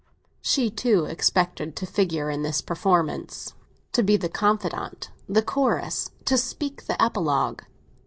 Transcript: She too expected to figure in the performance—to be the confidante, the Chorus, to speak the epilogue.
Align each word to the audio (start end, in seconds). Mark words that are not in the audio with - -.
She 0.41 0.71
too 0.71 1.05
expected 1.05 1.75
to 1.75 1.85
figure 1.85 2.31
in 2.31 2.41
the 2.41 2.63
performance—to 2.65 4.01
be 4.01 4.17
the 4.17 4.29
confidante, 4.29 5.11
the 5.29 5.43
Chorus, 5.43 6.09
to 6.25 6.39
speak 6.39 6.87
the 6.87 6.99
epilogue. 6.99 7.61